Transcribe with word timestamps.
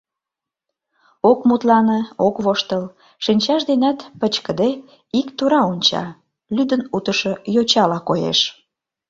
Ок 1.29 1.39
мутлане, 1.47 1.99
ок 2.27 2.35
воштыл, 2.45 2.83
шинчаж 3.23 3.61
денат, 3.69 3.99
пычкыде, 4.19 4.69
ик 5.19 5.27
тура 5.37 5.61
онча, 5.71 6.05
лӱдын 6.55 6.81
утышо 6.95 7.33
йочала 7.55 7.99
коеш. 8.09 8.39